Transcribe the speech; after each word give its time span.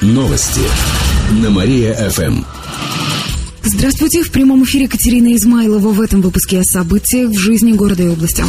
Новости 0.00 0.60
на 1.42 1.50
Мария-ФМ. 1.50 2.44
Здравствуйте, 3.64 4.22
в 4.22 4.30
прямом 4.30 4.62
эфире 4.62 4.86
Катерина 4.86 5.34
Измайлова 5.34 5.88
в 5.88 6.00
этом 6.00 6.22
выпуске 6.22 6.60
о 6.60 6.62
событиях 6.62 7.30
в 7.30 7.36
жизни 7.36 7.72
города 7.72 8.04
и 8.04 8.06
области. 8.06 8.44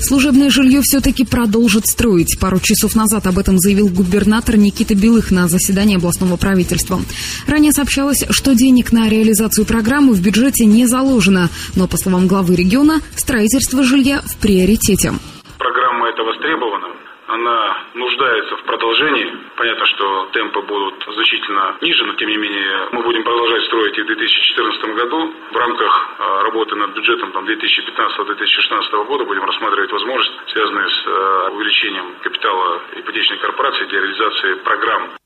Служебное 0.00 0.48
жилье 0.48 0.80
все-таки 0.80 1.26
продолжит 1.26 1.86
строить. 1.86 2.38
Пару 2.40 2.60
часов 2.60 2.94
назад 2.94 3.26
об 3.26 3.38
этом 3.38 3.58
заявил 3.58 3.88
губернатор 3.88 4.56
Никита 4.56 4.94
Белых 4.94 5.30
на 5.30 5.48
заседании 5.48 5.96
областного 5.96 6.38
правительства. 6.38 6.98
Ранее 7.46 7.72
сообщалось, 7.72 8.24
что 8.30 8.54
денег 8.54 8.92
на 8.92 9.06
реализацию 9.10 9.66
программы 9.66 10.14
в 10.14 10.22
бюджете 10.22 10.64
не 10.64 10.86
заложено. 10.86 11.50
Но, 11.76 11.86
по 11.86 11.98
словам 11.98 12.26
главы 12.26 12.56
региона, 12.56 13.02
строительство 13.16 13.84
жилья 13.84 14.22
в 14.22 14.36
приоритете. 14.38 15.12
Программа 15.58 16.08
эта 16.08 16.22
востребована 16.22 17.09
она 17.32 17.78
нуждается 17.94 18.56
в 18.56 18.62
продолжении. 18.64 19.36
Понятно, 19.56 19.86
что 19.86 20.28
темпы 20.32 20.60
будут 20.62 21.04
значительно 21.14 21.76
ниже, 21.80 22.04
но 22.04 22.14
тем 22.14 22.28
не 22.28 22.36
менее 22.36 22.88
мы 22.92 23.02
будем 23.02 23.22
продолжать 23.22 23.64
строить 23.66 23.96
и 23.98 24.02
в 24.02 24.06
2014 24.06 24.84
году. 24.94 25.32
В 25.50 25.56
рамках 25.56 26.10
а, 26.18 26.42
работы 26.42 26.74
над 26.76 26.90
бюджетом 26.90 27.30
2015-2016 27.30 29.04
года 29.06 29.24
будем 29.24 29.44
рассматривать 29.44 29.92
возможности, 29.92 30.34
связанные 30.52 30.88
с 30.88 31.04
а, 31.06 31.50
увеличением 31.50 32.14
капитала 32.22 32.82
ипотечной 32.96 33.38
корпорации 33.38 33.84
для 33.86 34.00
реализации 34.00 34.54
программ 34.64 35.19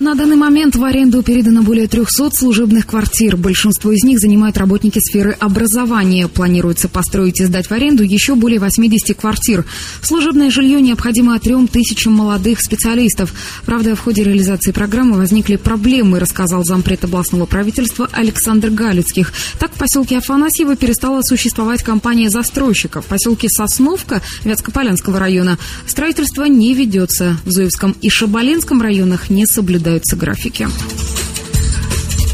на 0.00 0.14
данный 0.14 0.36
момент 0.36 0.76
в 0.76 0.84
аренду 0.84 1.24
передано 1.24 1.62
более 1.62 1.88
300 1.88 2.30
служебных 2.30 2.86
квартир. 2.86 3.36
Большинство 3.36 3.90
из 3.90 4.04
них 4.04 4.20
занимают 4.20 4.56
работники 4.56 5.00
сферы 5.00 5.32
образования. 5.32 6.28
Планируется 6.28 6.88
построить 6.88 7.40
и 7.40 7.44
сдать 7.44 7.66
в 7.66 7.72
аренду 7.72 8.04
еще 8.04 8.36
более 8.36 8.60
80 8.60 9.16
квартир. 9.16 9.64
Служебное 10.00 10.50
жилье 10.50 10.80
необходимо 10.80 11.38
трем 11.40 11.66
тысячам 11.66 12.12
молодых 12.12 12.60
специалистов. 12.60 13.34
Правда, 13.66 13.96
в 13.96 14.00
ходе 14.00 14.22
реализации 14.22 14.70
программы 14.70 15.16
возникли 15.16 15.56
проблемы, 15.56 16.20
рассказал 16.20 16.64
зампред 16.64 17.02
областного 17.02 17.46
правительства 17.46 18.08
Александр 18.12 18.70
Галицких. 18.70 19.32
Так, 19.58 19.74
в 19.74 19.78
поселке 19.78 20.18
Афанасьево 20.18 20.76
перестала 20.76 21.22
существовать 21.22 21.82
компания 21.82 22.30
застройщиков. 22.30 23.04
В 23.04 23.08
поселке 23.08 23.48
Сосновка 23.48 24.22
Вятскополянского 24.44 25.18
района 25.18 25.58
строительство 25.86 26.44
не 26.44 26.72
ведется. 26.74 27.36
В 27.44 27.50
Зуевском 27.50 27.96
и 28.00 28.08
Шабалинском 28.08 28.80
районах 28.80 29.28
не 29.28 29.44
соблюдается 29.44 29.87
соблюдаются 29.88 30.16
графики. 30.16 31.07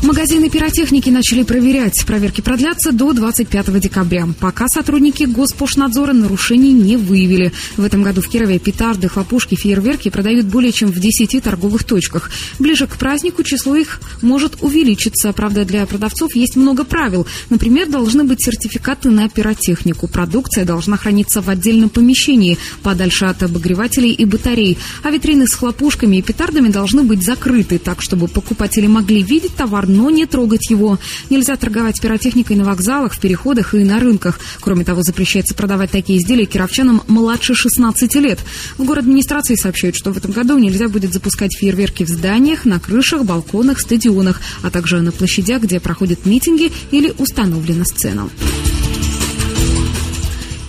Магазины 0.04 0.50
пиротехники 0.50 1.08
начали 1.08 1.44
проверять. 1.44 2.04
Проверки 2.06 2.42
продлятся 2.42 2.92
до 2.92 3.14
25 3.14 3.80
декабря. 3.80 4.28
Пока 4.38 4.68
сотрудники 4.68 5.24
Госпошнадзора 5.24 6.12
нарушений 6.12 6.74
не 6.74 6.98
выявили. 6.98 7.54
В 7.78 7.84
этом 7.86 8.02
году 8.02 8.20
в 8.20 8.28
Кирове 8.28 8.58
петарды, 8.58 9.08
хлопушки, 9.08 9.54
фейерверки 9.54 10.10
продают 10.10 10.44
более 10.44 10.72
чем 10.72 10.90
в 10.90 11.00
10 11.00 11.42
торговых 11.42 11.84
точках. 11.84 12.30
Ближе 12.58 12.86
к 12.86 12.98
празднику 12.98 13.44
число 13.44 13.76
их 13.76 14.02
может 14.20 14.62
увеличиться. 14.62 15.32
Правда, 15.32 15.64
для 15.64 15.86
продавцов 15.86 16.34
есть 16.36 16.54
много 16.54 16.84
правил. 16.84 17.26
Например, 17.48 17.88
должны 17.88 18.24
быть 18.24 18.44
сертификаты 18.44 19.08
на 19.08 19.30
пиротехнику. 19.30 20.06
Продукция 20.06 20.66
должна 20.66 20.98
храниться 20.98 21.40
в 21.40 21.48
отдельном 21.48 21.88
помещении, 21.88 22.58
подальше 22.82 23.24
от 23.24 23.42
обогревателей 23.42 24.12
и 24.12 24.26
батарей. 24.26 24.76
А 25.02 25.10
витрины 25.10 25.46
с 25.46 25.54
хлопушками 25.54 26.16
и 26.18 26.22
петардами 26.22 26.68
должны 26.68 27.04
быть 27.04 27.24
закрыты, 27.24 27.78
так 27.78 28.02
чтобы 28.02 28.28
покупатели 28.28 28.86
могли 28.86 29.22
видеть 29.22 29.54
товар 29.54 29.93
но 29.94 30.10
не 30.10 30.26
трогать 30.26 30.70
его. 30.70 30.98
Нельзя 31.30 31.56
торговать 31.56 32.00
пиротехникой 32.00 32.56
на 32.56 32.64
вокзалах, 32.64 33.14
в 33.14 33.20
переходах 33.20 33.74
и 33.74 33.84
на 33.84 34.00
рынках. 34.00 34.38
Кроме 34.60 34.84
того, 34.84 35.02
запрещается 35.02 35.54
продавать 35.54 35.90
такие 35.90 36.18
изделия 36.18 36.44
кировчанам 36.44 37.02
младше 37.08 37.54
16 37.54 38.14
лет. 38.16 38.40
В 38.78 38.84
город 38.84 39.04
администрации 39.04 39.54
сообщают, 39.54 39.96
что 39.96 40.12
в 40.12 40.16
этом 40.16 40.32
году 40.32 40.58
нельзя 40.58 40.88
будет 40.88 41.12
запускать 41.12 41.56
фейерверки 41.56 42.04
в 42.04 42.08
зданиях, 42.08 42.64
на 42.64 42.80
крышах, 42.80 43.24
балконах, 43.24 43.80
стадионах, 43.80 44.40
а 44.62 44.70
также 44.70 45.00
на 45.00 45.12
площадях, 45.12 45.62
где 45.62 45.80
проходят 45.80 46.26
митинги 46.26 46.72
или 46.90 47.12
установлена 47.18 47.84
сцена. 47.84 48.28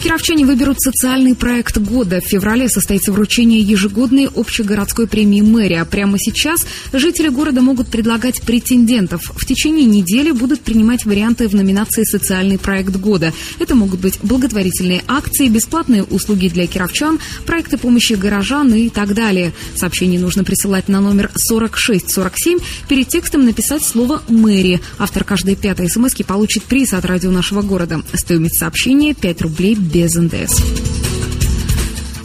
Кировчане 0.06 0.46
выберут 0.46 0.80
социальный 0.80 1.34
проект 1.34 1.80
года. 1.80 2.22
В 2.22 2.30
феврале 2.30 2.70
состоится 2.70 3.12
вручение 3.12 3.60
ежегодной 3.60 4.28
общегородской 4.28 5.08
премии 5.08 5.42
мэрия. 5.42 5.84
Прямо 5.84 6.20
сейчас 6.20 6.64
жители 6.94 7.30
города 7.30 7.62
могут 7.62 7.88
предлагать 7.88 8.40
претендентов. 8.44 9.24
В 9.36 9.44
течение 9.48 9.86
недели 9.86 10.30
будут 10.30 10.62
принимать 10.62 11.06
варианты 11.06 11.48
в 11.48 11.56
номинации 11.56 12.04
«Социальный 12.04 12.60
проект 12.60 12.96
года». 12.98 13.34
Это 13.58 13.74
могут 13.74 14.00
быть 14.00 14.20
благотворительные 14.22 15.02
акции, 15.08 15.48
бесплатные 15.48 16.04
услуги 16.04 16.50
для 16.50 16.68
кировчан, 16.68 17.18
проекты 17.48 17.80
помощи 17.80 18.14
горожан 18.14 18.76
и 18.76 18.90
так 18.90 19.16
далее. 19.16 19.54
Сообщение 19.76 20.20
нужно 20.20 20.44
присылать 20.44 20.88
на 20.88 21.02
номер 21.02 21.32
4647. 21.36 22.60
Перед 22.88 23.08
текстом 23.08 23.44
написать 23.44 23.84
слово 23.84 24.22
«мэри». 24.30 24.82
Автор 25.00 25.24
каждой 25.24 25.56
пятой 25.56 25.90
смс 25.90 26.14
получит 26.28 26.62
приз 26.62 26.94
от 26.94 27.06
радио 27.06 27.32
нашего 27.32 27.64
города. 27.64 28.04
Стоимость 28.14 28.60
сообщения 28.60 29.16
5 29.16 29.42
рублей 29.42 29.74
без 29.96 30.14
НДС. 30.14 30.62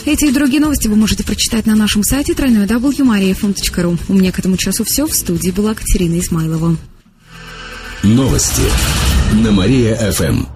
Эти 0.05 0.25
и 0.25 0.33
другие 0.33 0.61
новости 0.61 0.89
вы 0.89 0.97
можете 0.97 1.23
прочитать 1.23 1.67
на 1.67 1.77
нашем 1.77 2.03
сайте 2.03 2.33
www.mariafm.ru. 2.33 3.99
У 4.09 4.13
меня 4.13 4.33
к 4.33 4.41
этому 4.41 4.57
часу 4.57 4.83
все. 4.83 5.07
В 5.07 5.15
студии 5.15 5.53
была 5.53 5.75
Катерина 5.75 6.19
Измайлова. 6.19 6.77
Новости 8.03 8.63
на 9.45 9.53
Мария-ФМ. 9.53 10.47